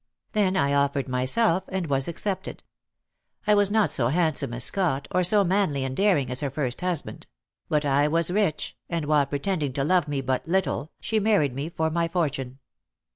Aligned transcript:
Then 0.31 0.57
I 0.57 0.73
offered 0.73 1.07
myself, 1.07 1.63
and 1.67 1.85
was 1.85 2.07
accepted. 2.07 2.63
I 3.45 3.53
was 3.53 3.69
not 3.69 3.91
so 3.91 4.07
handsome 4.07 4.51
as 4.55 4.63
Scott, 4.63 5.07
or 5.11 5.23
so 5.23 5.43
manly 5.43 5.83
and 5.83 5.95
daring 5.95 6.31
as 6.31 6.39
her 6.39 6.49
first 6.49 6.81
husband; 6.81 7.27
but 7.69 7.85
I 7.85 8.07
was 8.07 8.31
rich, 8.31 8.75
and 8.89 9.05
while 9.05 9.27
pretending 9.27 9.73
to 9.73 9.83
love 9.83 10.07
me 10.07 10.21
but 10.21 10.47
little, 10.47 10.91
she 11.01 11.19
married 11.19 11.53
me 11.53 11.69
for 11.69 11.91
my 11.91 12.07
fortune. 12.07 12.57